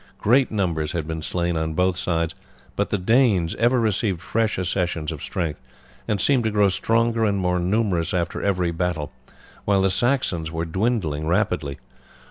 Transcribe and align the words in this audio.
Great 0.17 0.49
numbers 0.49 0.93
had 0.93 1.05
been 1.05 1.21
slain 1.21 1.55
on 1.55 1.75
both 1.75 1.95
sides, 1.95 2.33
but 2.75 2.89
the 2.89 2.97
Danes 2.97 3.53
ever 3.59 3.79
received 3.79 4.19
fresh 4.19 4.57
accessions 4.57 5.11
of 5.11 5.21
strength, 5.21 5.61
and 6.07 6.19
seemed 6.19 6.43
to 6.45 6.49
grow 6.49 6.69
stronger 6.69 7.23
and 7.23 7.37
more 7.37 7.59
numerous 7.59 8.11
after 8.11 8.41
every 8.41 8.71
battle, 8.71 9.11
while 9.63 9.83
the 9.83 9.91
Saxons 9.91 10.49
were 10.51 10.65
dwindling 10.65 11.27
rapidly. 11.27 11.77